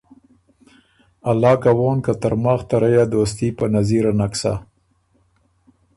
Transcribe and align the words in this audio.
الله 1.29 1.53
کوون 1.63 1.97
که 2.05 2.13
ترماخ 2.21 2.61
ته 2.69 2.75
رئ 2.81 2.95
ا 3.03 3.05
دوستي 3.13 3.47
په 3.57 3.65
نظیره 3.75 4.11
نک 4.19 4.33
سۀ 4.41 4.53